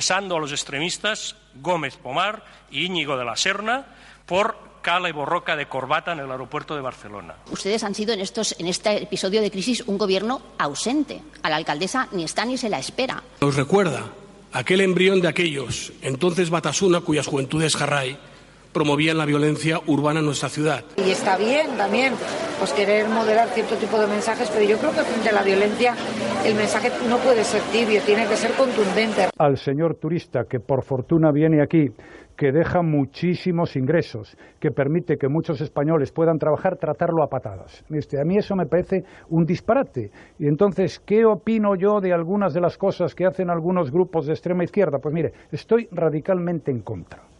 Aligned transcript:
Pasando 0.00 0.36
a 0.36 0.38
los 0.38 0.52
extremistas 0.52 1.34
Gómez 1.56 1.96
Pomar 1.96 2.44
y 2.70 2.84
Íñigo 2.84 3.16
de 3.16 3.24
la 3.24 3.34
Serna 3.34 3.84
por 4.26 4.56
cala 4.80 5.08
y 5.08 5.12
borroca 5.12 5.56
de 5.56 5.66
corbata 5.66 6.12
en 6.12 6.20
el 6.20 6.30
aeropuerto 6.30 6.76
de 6.76 6.82
Barcelona. 6.82 7.34
Ustedes 7.50 7.82
han 7.82 7.96
sido 7.96 8.12
en, 8.12 8.20
estos, 8.20 8.54
en 8.60 8.68
este 8.68 9.02
episodio 9.02 9.40
de 9.40 9.50
crisis 9.50 9.82
un 9.88 9.98
gobierno 9.98 10.40
ausente. 10.56 11.20
A 11.42 11.50
la 11.50 11.56
alcaldesa 11.56 12.06
ni 12.12 12.22
está 12.22 12.44
ni 12.44 12.56
se 12.56 12.68
la 12.68 12.78
espera. 12.78 13.24
Nos 13.40 13.56
recuerda 13.56 14.04
aquel 14.52 14.82
embrión 14.82 15.20
de 15.20 15.26
aquellos, 15.26 15.92
entonces 16.00 16.48
Batasuna, 16.48 17.00
cuyas 17.00 17.26
juventudes 17.26 17.74
Jarray 17.74 18.16
promovían 18.78 19.18
la 19.18 19.26
violencia 19.26 19.80
urbana 19.88 20.20
en 20.20 20.26
nuestra 20.26 20.48
ciudad. 20.48 20.84
Y 21.04 21.10
está 21.10 21.36
bien 21.36 21.76
también 21.76 22.12
pues 22.60 22.72
querer 22.72 23.08
moderar 23.08 23.48
cierto 23.48 23.74
tipo 23.74 23.98
de 23.98 24.06
mensajes, 24.06 24.48
pero 24.54 24.64
yo 24.64 24.78
creo 24.78 24.92
que 24.92 25.00
frente 25.00 25.30
a 25.30 25.32
la 25.32 25.42
violencia 25.42 25.96
el 26.44 26.54
mensaje 26.54 26.92
no 27.08 27.18
puede 27.18 27.42
ser 27.42 27.60
tibio, 27.72 28.00
tiene 28.02 28.24
que 28.28 28.36
ser 28.36 28.52
contundente. 28.52 29.30
Al 29.36 29.56
señor 29.56 29.96
turista 29.96 30.44
que 30.48 30.60
por 30.60 30.84
fortuna 30.84 31.32
viene 31.32 31.60
aquí, 31.60 31.90
que 32.36 32.52
deja 32.52 32.82
muchísimos 32.82 33.74
ingresos, 33.74 34.36
que 34.60 34.70
permite 34.70 35.16
que 35.16 35.26
muchos 35.26 35.60
españoles 35.60 36.12
puedan 36.12 36.38
trabajar, 36.38 36.76
tratarlo 36.76 37.24
a 37.24 37.28
patadas. 37.28 37.84
Este, 37.90 38.20
a 38.20 38.24
mí 38.24 38.36
eso 38.36 38.54
me 38.54 38.66
parece 38.66 39.02
un 39.28 39.44
disparate. 39.44 40.12
Y 40.38 40.46
entonces, 40.46 41.00
¿qué 41.00 41.24
opino 41.24 41.74
yo 41.74 42.00
de 42.00 42.12
algunas 42.12 42.54
de 42.54 42.60
las 42.60 42.78
cosas 42.78 43.16
que 43.16 43.26
hacen 43.26 43.50
algunos 43.50 43.90
grupos 43.90 44.26
de 44.26 44.34
extrema 44.34 44.62
izquierda? 44.62 45.00
Pues 45.00 45.12
mire, 45.12 45.32
estoy 45.50 45.88
radicalmente 45.90 46.70
en 46.70 46.82
contra. 46.82 47.37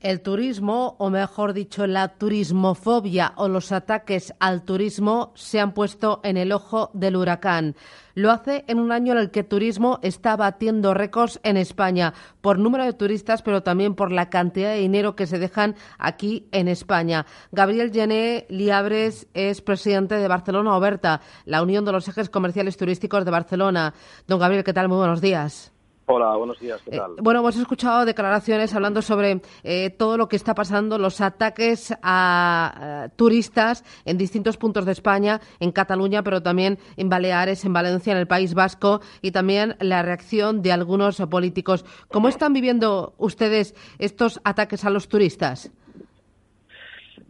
El 0.00 0.22
turismo, 0.22 0.96
o 0.98 1.10
mejor 1.10 1.52
dicho, 1.52 1.86
la 1.86 2.08
turismofobia 2.08 3.34
o 3.36 3.48
los 3.48 3.70
ataques 3.70 4.32
al 4.40 4.62
turismo 4.62 5.30
se 5.34 5.60
han 5.60 5.74
puesto 5.74 6.20
en 6.24 6.38
el 6.38 6.52
ojo 6.52 6.90
del 6.94 7.16
huracán. 7.16 7.76
Lo 8.14 8.30
hace 8.30 8.64
en 8.66 8.78
un 8.78 8.92
año 8.92 9.12
en 9.12 9.18
el 9.18 9.30
que 9.30 9.40
el 9.40 9.46
turismo 9.46 9.98
está 10.00 10.36
batiendo 10.36 10.94
récords 10.94 11.38
en 11.42 11.58
España 11.58 12.14
por 12.40 12.58
número 12.58 12.86
de 12.86 12.94
turistas, 12.94 13.42
pero 13.42 13.62
también 13.62 13.94
por 13.94 14.10
la 14.10 14.30
cantidad 14.30 14.70
de 14.70 14.78
dinero 14.78 15.16
que 15.16 15.26
se 15.26 15.38
dejan 15.38 15.76
aquí 15.98 16.48
en 16.50 16.68
España. 16.68 17.26
Gabriel 17.52 17.92
Gené 17.92 18.46
Liabres 18.48 19.26
es 19.34 19.60
presidente 19.60 20.14
de 20.14 20.28
Barcelona 20.28 20.78
Oberta, 20.78 21.20
la 21.44 21.62
unión 21.62 21.84
de 21.84 21.92
los 21.92 22.08
ejes 22.08 22.30
comerciales 22.30 22.78
turísticos 22.78 23.26
de 23.26 23.32
Barcelona. 23.32 23.92
Don 24.26 24.40
Gabriel, 24.40 24.64
¿qué 24.64 24.72
tal? 24.72 24.88
Muy 24.88 24.96
buenos 24.96 25.20
días. 25.20 25.72
Hola, 26.12 26.34
buenos 26.34 26.58
días, 26.58 26.82
¿qué 26.82 26.90
tal? 26.90 27.12
bueno, 27.22 27.38
hemos 27.38 27.56
escuchado 27.56 28.04
declaraciones 28.04 28.74
hablando 28.74 29.00
sobre 29.00 29.42
eh, 29.62 29.90
todo 29.90 30.16
lo 30.16 30.28
que 30.28 30.34
está 30.34 30.56
pasando, 30.56 30.98
los 30.98 31.20
ataques 31.20 31.94
a 32.02 33.10
turistas 33.14 33.84
en 34.04 34.18
distintos 34.18 34.56
puntos 34.56 34.86
de 34.86 34.90
España, 34.90 35.40
en 35.60 35.70
Cataluña, 35.70 36.24
pero 36.24 36.42
también 36.42 36.78
en 36.96 37.08
Baleares, 37.08 37.64
en 37.64 37.72
Valencia, 37.72 38.12
en 38.12 38.18
el 38.18 38.26
País 38.26 38.54
Vasco, 38.54 39.00
y 39.22 39.30
también 39.30 39.76
la 39.78 40.02
reacción 40.02 40.62
de 40.62 40.72
algunos 40.72 41.20
políticos. 41.30 41.84
¿Cómo 42.08 42.26
están 42.26 42.54
viviendo 42.54 43.14
ustedes 43.16 43.76
estos 44.00 44.40
ataques 44.42 44.84
a 44.84 44.90
los 44.90 45.08
turistas? 45.08 45.70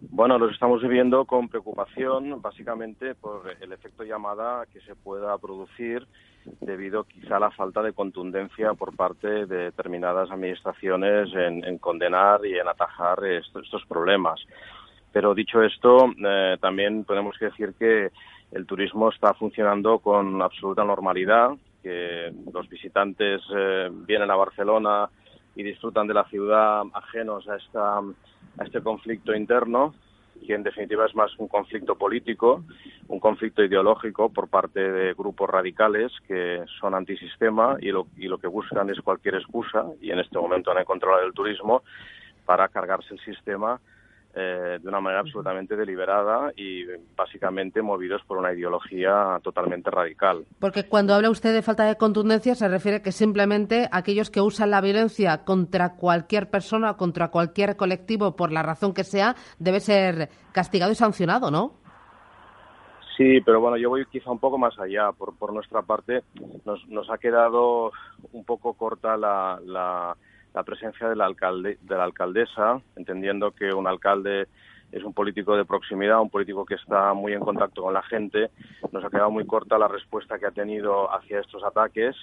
Bueno, 0.08 0.38
los 0.38 0.52
estamos 0.52 0.80
viviendo 0.80 1.26
con 1.26 1.50
preocupación, 1.50 2.40
básicamente 2.40 3.14
por 3.14 3.42
el 3.60 3.72
efecto 3.72 4.04
llamada 4.04 4.64
que 4.72 4.80
se 4.80 4.94
pueda 4.94 5.36
producir 5.36 6.08
debido 6.60 7.04
quizá 7.04 7.36
a 7.36 7.40
la 7.40 7.50
falta 7.50 7.82
de 7.82 7.92
contundencia 7.92 8.74
por 8.74 8.96
parte 8.96 9.46
de 9.46 9.64
determinadas 9.64 10.30
administraciones 10.30 11.28
en, 11.34 11.78
condenar 11.78 12.44
y 12.44 12.58
en 12.58 12.68
atajar 12.68 13.24
estos, 13.24 13.84
problemas. 13.86 14.40
Pero 15.12 15.34
dicho 15.34 15.62
esto, 15.62 16.12
eh, 16.24 16.56
también 16.60 17.04
tenemos 17.04 17.36
que 17.38 17.46
decir 17.46 17.74
que 17.78 18.10
el 18.52 18.66
turismo 18.66 19.10
está 19.10 19.34
funcionando 19.34 19.98
con 19.98 20.40
absoluta 20.40 20.84
normalidad, 20.84 21.50
que 21.82 22.32
los 22.52 22.68
visitantes 22.68 23.42
eh, 23.54 23.88
vienen 23.90 24.30
a 24.30 24.36
Barcelona 24.36 25.08
y 25.56 25.62
disfrutan 25.62 26.06
de 26.06 26.14
la 26.14 26.24
ciudad 26.24 26.82
ajenos 26.92 27.48
a, 27.48 27.56
esta, 27.56 27.98
a 27.98 28.64
este 28.64 28.80
conflicto 28.82 29.34
interno 29.34 29.94
que 30.46 30.54
en 30.54 30.62
definitiva 30.62 31.06
es 31.06 31.14
más 31.14 31.30
un 31.38 31.48
conflicto 31.48 31.96
político, 31.96 32.64
un 33.08 33.20
conflicto 33.20 33.62
ideológico 33.62 34.30
por 34.30 34.48
parte 34.48 34.80
de 34.80 35.14
grupos 35.14 35.48
radicales 35.48 36.12
que 36.26 36.64
son 36.80 36.94
antisistema 36.94 37.76
y 37.80 37.90
lo, 37.90 38.06
y 38.16 38.28
lo 38.28 38.38
que 38.38 38.46
buscan 38.46 38.90
es 38.90 39.00
cualquier 39.00 39.36
excusa, 39.36 39.86
y 40.00 40.10
en 40.10 40.18
este 40.18 40.38
momento 40.38 40.70
han 40.70 40.78
encontrado 40.78 41.20
el 41.22 41.32
turismo, 41.32 41.82
para 42.44 42.68
cargarse 42.68 43.14
el 43.14 43.20
sistema 43.20 43.80
eh, 44.32 44.78
de 44.80 44.88
una 44.88 45.00
manera 45.00 45.20
absolutamente 45.22 45.74
deliberada 45.74 46.52
y 46.56 46.84
básicamente 47.16 47.82
movidos 47.82 48.22
por 48.26 48.38
una 48.38 48.52
ideología 48.52 49.40
totalmente 49.42 49.90
radical. 49.90 50.44
Porque 50.60 50.86
cuando 50.86 51.14
habla 51.14 51.30
usted 51.30 51.52
de 51.52 51.62
falta 51.62 51.84
de 51.84 51.96
contundencia 51.96 52.54
se 52.54 52.68
refiere 52.68 53.02
que 53.02 53.10
simplemente 53.10 53.88
aquellos 53.90 54.30
que 54.30 54.40
usan 54.40 54.70
la 54.70 54.80
violencia 54.80 55.44
contra 55.44 55.96
cualquier 55.96 56.48
persona, 56.48 56.96
contra 56.96 57.28
cualquier 57.28 57.76
colectivo, 57.76 58.36
por 58.36 58.52
la 58.52 58.62
razón 58.62 58.94
que 58.94 59.02
sea, 59.02 59.34
debe 59.58 59.80
ser 59.80 60.28
castigado 60.52 60.92
y 60.92 60.94
sancionado, 60.94 61.50
¿no? 61.50 61.80
Sí, 63.16 63.40
pero 63.44 63.60
bueno, 63.60 63.76
yo 63.76 63.90
voy 63.90 64.06
quizá 64.06 64.30
un 64.30 64.38
poco 64.38 64.58
más 64.58 64.78
allá. 64.78 65.10
Por, 65.12 65.36
por 65.36 65.52
nuestra 65.52 65.82
parte, 65.82 66.22
nos, 66.64 66.86
nos 66.88 67.10
ha 67.10 67.18
quedado 67.18 67.90
un 68.32 68.44
poco 68.44 68.74
corta 68.74 69.16
la 69.16 69.58
la 69.64 70.16
presencia 70.64 71.08
del 71.08 71.20
alcalde, 71.20 71.78
de 71.80 71.96
la 71.96 72.04
alcaldesa, 72.04 72.80
entendiendo 72.96 73.52
que 73.52 73.72
un 73.72 73.86
alcalde 73.86 74.48
es 74.92 75.04
un 75.04 75.12
político 75.12 75.56
de 75.56 75.64
proximidad, 75.64 76.20
un 76.20 76.30
político 76.30 76.64
que 76.64 76.74
está 76.74 77.14
muy 77.14 77.32
en 77.32 77.40
contacto 77.40 77.82
con 77.82 77.94
la 77.94 78.02
gente. 78.02 78.50
Nos 78.90 79.04
ha 79.04 79.10
quedado 79.10 79.30
muy 79.30 79.46
corta 79.46 79.78
la 79.78 79.88
respuesta 79.88 80.38
que 80.38 80.46
ha 80.46 80.50
tenido 80.50 81.12
hacia 81.14 81.40
estos 81.40 81.62
ataques. 81.62 82.16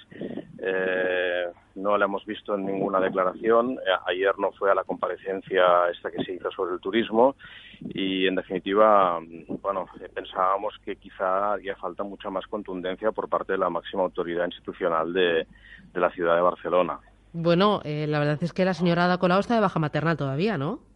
Eh, 0.58 1.46
no 1.76 1.96
la 1.96 2.04
hemos 2.04 2.26
visto 2.26 2.54
en 2.54 2.66
ninguna 2.66 3.00
declaración. 3.00 3.72
Eh, 3.72 3.98
ayer 4.06 4.38
no 4.38 4.52
fue 4.52 4.70
a 4.70 4.74
la 4.74 4.84
comparecencia 4.84 5.88
esta 5.90 6.10
que 6.10 6.22
se 6.24 6.34
hizo 6.34 6.50
sobre 6.50 6.74
el 6.74 6.80
turismo 6.80 7.36
y, 7.80 8.26
en 8.26 8.34
definitiva, 8.34 9.18
bueno, 9.62 9.86
pensábamos 10.12 10.74
que 10.84 10.96
quizá 10.96 11.54
haría 11.54 11.76
falta 11.76 12.02
mucha 12.02 12.28
más 12.28 12.46
contundencia 12.48 13.12
por 13.12 13.28
parte 13.28 13.52
de 13.52 13.58
la 13.58 13.70
máxima 13.70 14.02
autoridad 14.02 14.44
institucional 14.44 15.12
de 15.12 15.46
la 15.94 16.10
ciudad 16.10 16.34
de 16.34 16.42
Barcelona. 16.42 17.00
Bueno, 17.32 17.80
eh, 17.84 18.06
la 18.08 18.18
verdad 18.18 18.38
es 18.42 18.52
que 18.52 18.64
la 18.64 18.74
señora 18.74 19.04
Ada 19.04 19.18
Colau 19.18 19.40
está 19.40 19.54
de 19.54 19.60
baja 19.60 19.78
maternal 19.78 20.16
todavía, 20.16 20.58
¿no? 20.58 20.87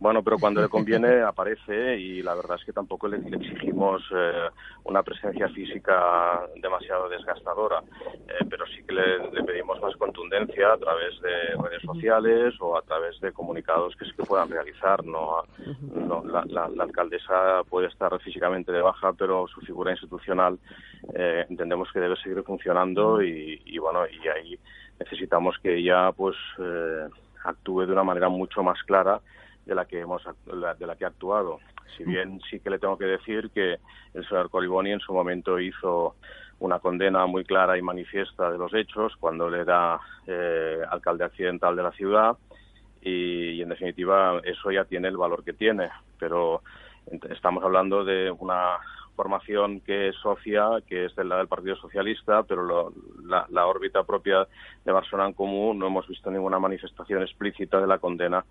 Bueno, 0.00 0.22
pero 0.22 0.38
cuando 0.38 0.60
le 0.60 0.68
conviene 0.68 1.22
aparece 1.22 1.96
y 1.96 2.22
la 2.22 2.34
verdad 2.34 2.56
es 2.58 2.64
que 2.64 2.72
tampoco 2.72 3.08
le, 3.08 3.16
exigimos 3.16 4.02
eh, 4.14 4.48
una 4.84 5.02
presencia 5.02 5.48
física 5.48 6.42
demasiado 6.56 7.08
desgastadora, 7.08 7.82
eh, 8.28 8.44
pero 8.48 8.66
sí 8.66 8.82
que 8.86 8.94
le, 8.94 9.42
pedimos 9.44 9.80
más 9.80 9.96
contundencia 9.96 10.72
a 10.72 10.78
través 10.78 11.20
de 11.20 11.62
redes 11.62 11.82
sociales 11.82 12.54
o 12.60 12.76
a 12.76 12.82
través 12.82 13.18
de 13.20 13.32
comunicados 13.32 13.96
que 13.96 14.04
se 14.04 14.12
puedan 14.14 14.50
realizar. 14.50 15.04
No, 15.04 15.42
no 15.92 16.24
la, 16.24 16.64
alcaldesa 16.78 17.62
puede 17.68 17.88
estar 17.88 18.16
físicamente 18.20 18.72
de 18.72 18.82
baja, 18.82 19.12
pero 19.12 19.46
su 19.48 19.60
figura 19.60 19.92
institucional 19.92 20.58
entendemos 21.14 21.90
que 21.92 22.00
debe 22.00 22.16
seguir 22.16 22.42
funcionando 22.42 23.22
y, 23.22 23.62
y 23.64 23.78
bueno 23.78 24.06
y 24.06 24.28
ahí 24.28 24.58
necesitamos 24.98 25.56
que 25.62 25.76
ella 25.76 26.12
pues 26.12 26.36
eh, 26.58 27.08
actúe 27.44 27.86
de 27.86 27.92
una 27.92 28.04
manera 28.04 28.28
mucho 28.28 28.62
más 28.62 28.82
clara 28.82 29.20
de 29.68 29.74
la 29.74 29.84
que 29.84 30.00
hemos 30.00 30.22
de 30.46 30.86
la 30.86 30.96
que 30.96 31.04
ha 31.04 31.08
actuado. 31.08 31.60
Si 31.96 32.04
bien 32.04 32.40
sí 32.50 32.58
que 32.58 32.70
le 32.70 32.78
tengo 32.78 32.96
que 32.96 33.04
decir 33.04 33.50
que 33.50 33.78
el 34.14 34.26
señor 34.26 34.50
Coriboni 34.50 34.92
en 34.92 35.00
su 35.00 35.12
momento 35.12 35.60
hizo 35.60 36.16
una 36.60 36.78
condena 36.78 37.26
muy 37.26 37.44
clara 37.44 37.76
y 37.76 37.82
manifiesta 37.82 38.50
de 38.50 38.58
los 38.58 38.72
hechos 38.74 39.14
cuando 39.20 39.48
le 39.50 39.64
da 39.64 40.00
eh, 40.26 40.80
alcalde 40.90 41.24
accidental 41.24 41.76
de 41.76 41.82
la 41.82 41.92
ciudad 41.92 42.36
y, 43.02 43.60
en 43.62 43.68
definitiva 43.68 44.40
eso 44.42 44.70
ya 44.70 44.84
tiene 44.84 45.08
el 45.08 45.16
valor 45.16 45.44
que 45.44 45.52
tiene. 45.52 45.90
Pero 46.18 46.62
estamos 47.30 47.62
hablando 47.62 48.04
de 48.04 48.30
una 48.30 48.78
formación 49.14 49.80
que 49.80 50.08
es 50.08 50.16
socia, 50.16 50.80
que 50.86 51.06
es 51.06 51.16
la 51.16 51.38
del 51.38 51.48
Partido 51.48 51.76
Socialista, 51.76 52.44
pero 52.44 52.92
la, 53.26 53.66
órbita 53.66 54.04
propia 54.04 54.46
de 54.84 54.92
Barcelona 54.92 55.28
en 55.28 55.34
Común 55.34 55.78
no 55.78 55.88
hemos 55.88 56.06
visto 56.06 56.30
ninguna 56.30 56.58
manifestación 56.58 57.22
explícita 57.22 57.80
de 57.80 57.86
la 57.86 57.98
condena 57.98 58.44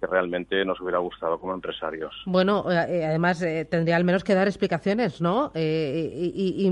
que 0.00 0.06
realmente 0.06 0.64
nos 0.64 0.80
hubiera 0.80 0.98
gustado 0.98 1.38
como 1.38 1.54
empresarios. 1.54 2.14
Bueno, 2.26 2.64
eh, 2.70 3.04
además 3.04 3.44
tendría 3.70 3.96
al 3.96 4.04
menos 4.04 4.24
que 4.24 4.34
dar 4.34 4.48
explicaciones, 4.48 5.20
¿no? 5.20 5.52
y, 5.54 6.66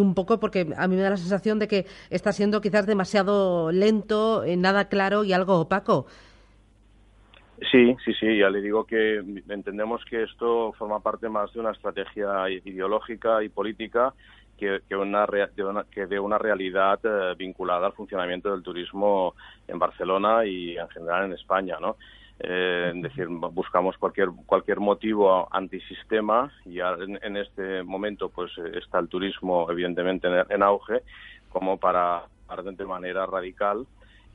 un 0.00 0.14
poco 0.14 0.38
porque 0.38 0.66
a 0.76 0.86
mí 0.88 0.96
me 0.96 1.02
da 1.02 1.10
la 1.10 1.16
sensación 1.16 1.58
de 1.58 1.68
que 1.68 1.86
está 2.10 2.32
siendo 2.32 2.60
quizás 2.60 2.86
demasiado 2.86 3.72
lento, 3.72 4.44
nada 4.56 4.88
claro 4.88 5.24
y 5.24 5.32
algo 5.32 5.60
opaco. 5.60 6.06
Sí, 7.70 7.96
sí, 8.04 8.14
sí, 8.14 8.38
ya 8.38 8.50
le 8.50 8.60
digo 8.60 8.84
que 8.84 9.16
entendemos 9.48 10.04
que 10.04 10.22
esto 10.22 10.72
forma 10.74 11.00
parte 11.00 11.28
más 11.28 11.52
de 11.52 11.60
una 11.60 11.72
estrategia 11.72 12.48
ideológica 12.48 13.42
y 13.42 13.48
política 13.48 14.14
que, 14.58 14.80
una, 14.96 15.26
que 15.90 16.06
de 16.06 16.20
una 16.20 16.38
realidad 16.38 17.00
eh, 17.04 17.34
vinculada 17.36 17.86
al 17.86 17.92
funcionamiento 17.92 18.50
del 18.50 18.62
turismo 18.62 19.34
en 19.66 19.78
Barcelona 19.78 20.44
y 20.44 20.76
en 20.76 20.88
general 20.88 21.26
en 21.26 21.32
España, 21.32 21.78
¿no? 21.80 21.96
Eh, 22.40 22.92
es 22.94 23.02
decir, 23.02 23.26
buscamos 23.28 23.96
cualquier 23.98 24.28
cualquier 24.46 24.78
motivo 24.78 25.48
antisistema 25.50 26.52
y 26.64 26.78
en, 26.78 27.36
este 27.36 27.82
momento 27.82 28.28
pues 28.28 28.52
está 28.74 29.00
el 29.00 29.08
turismo 29.08 29.68
evidentemente 29.68 30.28
en, 30.48 30.62
auge 30.62 31.02
como 31.48 31.78
para, 31.78 32.22
para 32.46 32.62
de 32.62 32.84
manera 32.84 33.26
radical 33.26 33.86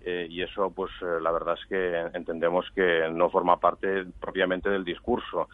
eh, 0.06 0.28
y 0.30 0.42
eso, 0.42 0.70
pues 0.72 0.92
eh, 1.02 1.22
la 1.22 1.32
verdad 1.32 1.58
es 1.60 1.66
que 1.68 2.18
entendemos 2.18 2.70
que 2.76 3.10
no 3.10 3.30
forma 3.30 3.58
parte 3.60 4.06
propiamente 4.20 4.70
del 4.70 4.84
discurso. 4.84 5.48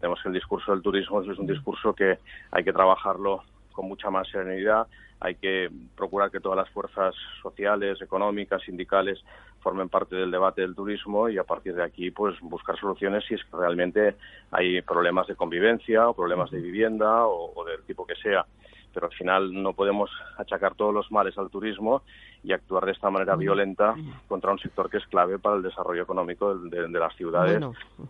Tenemos 0.00 0.20
que 0.20 0.28
el 0.28 0.34
discurso 0.34 0.72
del 0.72 0.82
turismo 0.82 1.22
es 1.22 1.38
un 1.38 1.46
discurso 1.46 1.94
que 1.94 2.18
hay 2.50 2.64
que 2.64 2.72
trabajarlo 2.72 3.44
con 3.72 3.88
mucha 3.88 4.10
más 4.10 4.28
serenidad, 4.28 4.86
hay 5.20 5.36
que 5.36 5.70
procurar 5.96 6.30
que 6.30 6.40
todas 6.40 6.56
las 6.56 6.70
fuerzas 6.70 7.14
sociales, 7.42 8.00
económicas, 8.02 8.62
sindicales 8.62 9.22
formen 9.60 9.88
parte 9.88 10.16
del 10.16 10.30
debate 10.30 10.62
del 10.62 10.74
turismo 10.74 11.28
y 11.28 11.38
a 11.38 11.44
partir 11.44 11.74
de 11.74 11.84
aquí 11.84 12.10
pues 12.10 12.34
buscar 12.40 12.76
soluciones 12.78 13.24
si 13.26 13.34
es 13.34 13.44
que 13.44 13.56
realmente 13.56 14.16
hay 14.50 14.82
problemas 14.82 15.28
de 15.28 15.36
convivencia 15.36 16.08
o 16.08 16.14
problemas 16.14 16.50
de 16.50 16.60
vivienda 16.60 17.26
o 17.26 17.64
del 17.64 17.82
tipo 17.84 18.04
que 18.04 18.16
sea. 18.16 18.44
Pero 18.92 19.06
al 19.06 19.12
final 19.12 19.62
no 19.62 19.72
podemos 19.72 20.10
achacar 20.36 20.74
todos 20.74 20.92
los 20.92 21.10
males 21.12 21.38
al 21.38 21.50
turismo 21.50 22.02
y 22.42 22.52
actuar 22.52 22.86
de 22.86 22.92
esta 22.92 23.10
manera 23.10 23.36
violenta 23.36 23.94
contra 24.28 24.52
un 24.52 24.58
sector 24.58 24.90
que 24.90 24.98
es 24.98 25.06
clave 25.06 25.38
para 25.38 25.56
el 25.56 25.62
desarrollo 25.62 26.02
económico 26.02 26.54
de, 26.56 26.88
las 26.88 27.14
ciudades 27.16 27.62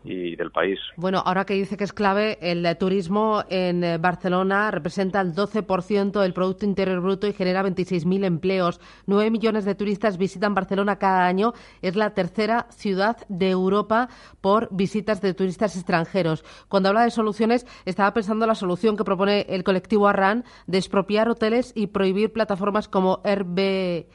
y 0.05 0.37
del 0.37 0.50
país. 0.50 0.79
Bueno, 0.96 1.23
ahora 1.25 1.44
que 1.44 1.55
dice 1.55 1.76
que 1.76 1.84
es 1.84 1.93
clave, 1.93 2.38
el 2.40 2.67
turismo 2.79 3.43
en 3.49 3.84
eh, 3.84 3.99
Barcelona 3.99 4.70
representa 4.70 5.20
el 5.20 5.34
12% 5.34 6.20
del 6.20 6.32
Producto 6.32 6.64
Interior 6.64 7.00
Bruto 7.00 7.26
y 7.26 7.32
genera 7.32 7.62
26.000 7.62 8.25
empleos. 8.25 8.81
9 9.06 9.31
millones 9.31 9.64
de 9.64 9.75
turistas 9.75 10.19
visitan 10.19 10.55
Barcelona 10.55 10.96
cada 10.96 11.26
año. 11.26 11.52
Es 11.82 11.96
la 11.96 12.14
tercera 12.14 12.67
ciudad 12.70 13.17
de 13.28 13.50
Europa 13.50 14.08
por 14.40 14.69
visitas 14.75 15.20
de 15.20 15.35
turistas 15.35 15.76
extranjeros. 15.76 16.44
Cuando 16.69 16.88
habla 16.88 17.05
de 17.05 17.11
soluciones, 17.11 17.67
estaba 17.85 18.12
pensando 18.12 18.44
en 18.44 18.49
la 18.49 18.55
solución 18.55 18.96
que 18.96 19.05
propone 19.05 19.46
el 19.49 19.64
colectivo 19.64 20.08
Arran 20.08 20.44
de 20.67 20.78
expropiar 20.78 21.28
hoteles 21.28 21.73
y 21.75 21.88
prohibir 21.88 22.32
plataformas 22.32 22.88
como 22.88 23.20
Airbnb. 23.25 24.06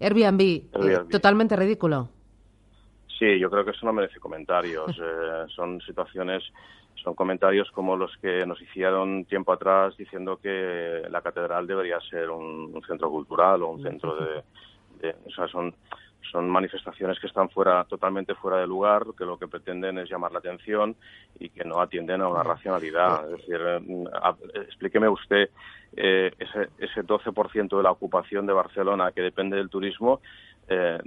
Airbnb. 0.00 0.40
Eh, 0.40 0.64
totalmente 1.10 1.56
ridículo. 1.56 2.08
Sí, 3.18 3.38
yo 3.38 3.50
creo 3.50 3.64
que 3.64 3.70
eso 3.70 3.86
no 3.86 3.92
merece 3.92 4.20
comentarios. 4.20 4.86
Eh, 4.98 5.44
son 5.54 5.80
situaciones, 5.82 6.42
son 7.02 7.14
comentarios 7.14 7.70
como 7.72 7.96
los 7.96 8.16
que 8.18 8.44
nos 8.46 8.60
hicieron 8.60 9.24
tiempo 9.24 9.52
atrás 9.52 9.96
diciendo 9.96 10.38
que 10.38 11.02
la 11.08 11.22
catedral 11.22 11.66
debería 11.66 12.00
ser 12.00 12.30
un, 12.30 12.80
centro 12.86 13.10
cultural 13.10 13.62
o 13.62 13.70
un 13.70 13.82
centro 13.82 14.16
de, 14.16 14.42
de, 15.00 15.16
o 15.26 15.30
sea, 15.30 15.48
son 15.48 15.74
son 16.30 16.48
manifestaciones 16.48 17.18
que 17.18 17.26
están 17.26 17.48
fuera, 17.50 17.84
totalmente 17.84 18.34
fuera 18.34 18.58
de 18.58 18.66
lugar, 18.66 19.04
que 19.16 19.24
lo 19.24 19.38
que 19.38 19.48
pretenden 19.48 19.98
es 19.98 20.10
llamar 20.10 20.32
la 20.32 20.38
atención 20.38 20.96
y 21.38 21.48
que 21.50 21.64
no 21.64 21.80
atienden 21.80 22.20
a 22.20 22.28
una 22.28 22.42
racionalidad. 22.42 23.30
Es 23.30 23.38
decir, 23.38 23.60
eh, 23.60 23.80
explíqueme 24.54 25.08
usted 25.08 25.50
eh, 25.96 26.32
ese, 26.38 26.68
ese 26.78 27.02
12% 27.04 27.76
de 27.76 27.82
la 27.82 27.90
ocupación 27.90 28.46
de 28.46 28.52
Barcelona 28.52 29.12
que 29.12 29.22
depende 29.22 29.56
del 29.56 29.70
turismo, 29.70 30.20
eh, 30.68 30.98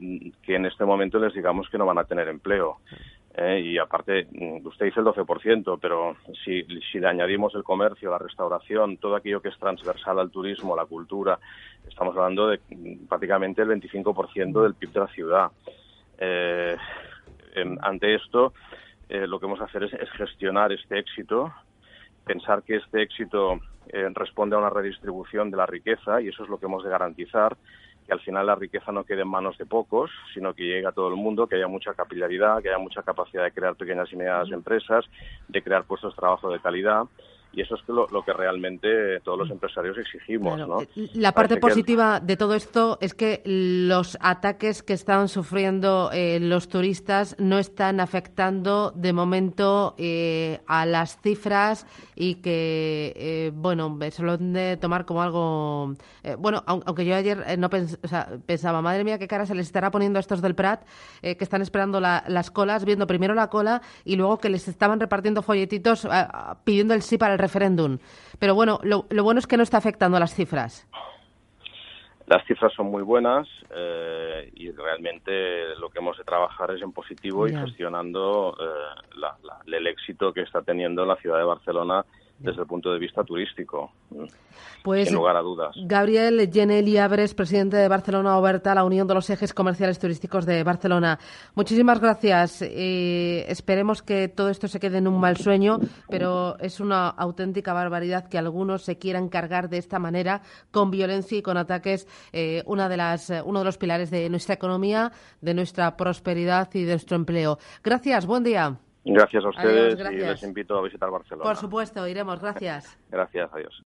que 0.42 0.56
en 0.56 0.66
este 0.66 0.86
momento 0.86 1.19
les 1.19 1.33
digamos 1.33 1.69
que 1.69 1.77
no 1.77 1.86
van 1.86 1.98
a 1.98 2.06
tener 2.06 2.27
empleo. 2.27 2.77
¿Eh? 3.39 3.62
y 3.62 3.77
aparte, 3.77 4.27
mm, 4.31 4.65
usted 4.65 4.88
dice 4.88 5.00
el 5.00 5.06
12%, 5.06 5.80
pero 5.81 6.18
si, 6.44 6.63
si 6.91 7.00
le 7.00 7.07
añadimos 7.07 7.56
el 7.56 7.63
comercio, 7.63 8.12
la 8.12 8.18
restauración, 8.18 8.97
todo 8.97 9.15
aquello 9.15 9.41
que 9.41 9.50
es 9.50 9.57
transversal 9.57 10.19
al 10.19 10.30
turismo, 10.30 10.75
la 10.75 10.86
cultura, 10.86 11.39
estamos 11.88 12.15
hablando 12.15 12.47
de 12.47 12.59
mm, 12.69 13.07
prácticamente 13.07 13.62
el 13.62 13.69
25% 13.69 14.62
del 14.62 14.75
PIB 14.75 14.91
de 14.91 15.00
la 15.00 15.07
ciudad. 15.07 15.51
Eh, 16.18 16.75
ante 17.81 18.15
esto, 18.15 18.53
eh, 19.07 19.25
lo 19.25 19.39
que 19.39 19.45
vamos 19.45 19.62
a 19.62 19.65
hacer 19.65 19.83
es, 19.83 19.94
es, 19.94 20.09
gestionar 20.12 20.71
este 20.71 21.00
éxito, 21.00 21.53
pensar 22.25 22.63
que 22.63 22.75
este 22.75 23.01
éxito 23.01 23.59
responde 24.13 24.56
a 24.56 24.59
una 24.59 24.69
redistribución 24.69 25.50
de 25.50 25.57
la 25.57 25.65
riqueza 25.65 26.21
y 26.21 26.27
eso 26.27 26.44
es 26.44 26.50
lo 26.50 26.59
que 26.59 26.68
hemos 26.68 26.83
de 26.83 26.91
garantizar 26.91 27.57
que 28.09 28.13
al 28.13 28.21
final 28.21 28.47
la 28.47 28.56
riqueza 28.56 28.91
no 28.91 29.03
quede 29.03 29.21
en 29.21 29.27
manos 29.27 29.56
de 29.59 29.67
pocos, 29.67 30.09
sino 30.33 30.56
que 30.56 30.63
llegue 30.63 30.88
a 30.88 30.91
todo 30.91 31.09
el 31.09 31.15
mundo, 31.15 31.45
que 31.45 31.57
haya 31.57 31.67
mucha 31.67 31.94
capilaridad, 31.94 32.59
que 32.59 32.69
haya 32.69 32.79
mucha 32.79 33.03
capacidad 33.03 33.44
de 33.44 33.51
crear 33.51 33.75
pequeñas 33.75 34.11
y 34.11 34.15
medianas 34.15 34.51
empresas, 34.51 35.06
de 35.47 35.61
crear 35.61 35.83
puestos 35.83 36.13
de 36.13 36.19
trabajo 36.19 36.50
de 36.50 36.59
calidad 36.59 37.03
y 37.51 37.62
eso 37.62 37.75
es 37.75 37.81
lo, 37.88 38.07
que 38.24 38.31
realmente 38.31 39.19
todos 39.22 39.40
los 39.40 39.50
empresarios 39.50 39.98
exigimos. 39.98 40.60
¿no? 40.60 40.84
La 41.13 41.31
parte 41.31 41.57
positiva 41.57 42.19
de 42.19 42.38
todo 42.38 42.54
esto 42.54 43.00
es 43.01 43.16
que 43.16 43.42
los 43.44 44.18
ataques 44.22 44.84
que 44.84 44.94
están 44.94 45.28
sufriendo 45.30 46.12
eh, 46.13 46.40
los 46.40 46.68
turistas 46.68 47.36
no 47.40 47.57
están 47.57 48.00
afectando 48.00 48.92
de 48.96 49.13
momento 49.13 49.96
eh, 49.98 50.60
a 50.68 50.86
las 50.86 51.19
cifras 51.22 51.88
y 52.16 52.36
que, 52.36 53.13
eh, 53.16 53.51
bueno, 53.54 53.98
se 54.12 54.22
lo 54.22 54.34
han 54.34 54.54
de 54.54 54.78
tomar 54.78 55.06
como 55.06 55.24
algo. 55.24 55.94
bueno, 56.38 56.63
aunque 56.68 57.04
yo 57.04 57.16
ayer 57.16 57.57
no 57.57 57.69
pensaba, 57.69 58.81
madre 58.81 59.04
mía, 59.04 59.18
qué 59.18 59.28
cara 59.28 59.48
se 59.48 59.56
les 59.56 59.66
estará 59.66 59.90
poniendo 59.90 60.19
a 60.19 60.22
estos 60.22 60.42
del 60.42 60.54
Prat 60.54 60.84
que 61.22 61.38
están 61.40 61.63
esperando 61.63 62.00
las 62.00 62.51
colas, 62.51 62.86
viendo 62.86 63.07
primero 63.07 63.34
la 63.34 63.50
cola 63.50 63.81
y 64.06 64.18
luego 64.18 64.38
que 64.38 64.50
les 64.50 64.68
estaban 64.68 65.00
repartiendo 65.00 65.42
folletitos 65.42 66.07
pidiendo 66.63 66.94
el 66.94 67.01
sí 67.01 67.18
para 67.18 67.34
el 67.34 67.38
referéndum. 67.39 67.97
Pero 68.38 68.56
bueno, 68.56 68.80
lo, 68.83 69.06
bueno 69.24 69.39
es 69.39 69.47
que 69.47 69.57
no 69.57 69.63
está 69.63 69.77
afectando 69.77 70.18
a 70.18 70.19
las 70.19 70.36
cifras. 70.36 70.88
Las 72.27 72.45
cifras 72.45 72.71
son 72.74 72.91
muy 72.91 73.01
buenas 73.01 73.47
eh, 73.75 74.51
y 74.53 74.69
realmente 74.71 75.75
lo 75.80 75.89
que 75.89 75.97
hemos 75.97 76.15
de 76.15 76.24
trabajar 76.24 76.69
es 76.71 76.81
en 76.83 76.91
positivo 76.91 77.47
y 77.47 77.56
gestionando 77.56 78.56
eh, 78.62 79.75
el 79.75 79.88
éxito 79.88 80.31
que 80.31 80.41
está 80.41 80.62
teniendo 80.62 81.06
la 81.06 81.15
ciudad 81.15 81.39
de 81.39 81.45
Barcelona 81.45 82.06
desde 82.39 82.62
el 82.62 82.68
punto 82.68 82.91
de 82.91 83.00
vista 83.00 83.24
turístico. 83.24 83.91
Pues, 84.83 85.07
sin 85.07 85.18
lugar 85.18 85.36
a 85.36 85.41
dudas. 85.41 85.75
Gabriel 85.83 86.50
Geneli 86.51 86.97
Abres, 86.97 87.33
presidente 87.33 87.75
de 87.75 87.88
Barcelona 87.88 88.38
Oberta, 88.38 88.74
la 88.74 88.86
Unión 88.86 89.07
de 89.07 89.13
los 89.13 89.30
Ejes 89.30 89.53
Comerciales 89.53 90.00
Turísticos 90.00 90.45
de 90.45 90.63
Barcelona. 90.63 91.19
Muchísimas 91.56 92.00
gracias. 92.00 92.62
Eh, 92.62 93.46
esperemos 93.50 94.01
que 94.01 94.29
todo 94.29 94.50
esto 94.50 94.67
se 94.67 94.79
quede 94.79 95.00
en 95.00 95.08
un 95.08 95.19
mal 95.19 95.36
sueño, 95.38 95.79
pero 96.10 96.58
es 96.60 96.79
una 96.79 97.10
auténtica 97.10 97.74
barbaridad 97.74 98.29
que 98.29 98.38
algunos 98.38 98.84
se 98.84 98.98
quieran 98.98 99.27
cargar 99.27 99.69
de 99.69 99.77
esta 99.77 100.00
manera, 100.00 100.41
con 100.72 100.91
violencia 100.91 101.38
y 101.38 101.41
con 101.41 101.58
ataques, 101.58 102.08
eh, 102.31 102.63
una 102.65 102.88
de 102.88 102.98
las, 102.98 103.29
eh, 103.29 103.41
uno 103.43 103.60
de 103.60 103.65
los 103.65 103.77
pilares 103.77 104.12
de 104.12 104.29
nuestra 104.29 104.55
economía, 104.55 105.12
de 105.41 105.53
nuestra 105.53 105.98
prosperidad 105.98 106.69
y 106.74 106.84
de 106.84 106.91
nuestro 106.91 107.17
empleo. 107.17 107.60
Gracias. 107.84 108.25
Buen 108.25 108.43
día. 108.43 108.79
Gracias 109.13 109.46
a 109.46 109.50
ustedes 109.50 110.00
y 110.00 110.18
les 110.18 110.44
invito 110.44 110.78
a 110.78 110.82
visitar 110.82 111.10
Barcelona. 111.10 111.44
Por 111.44 111.56
supuesto, 111.58 112.08
iremos. 112.08 112.39
Gracias. 112.39 112.98
Gracias, 113.10 113.50
adiós. 113.54 113.74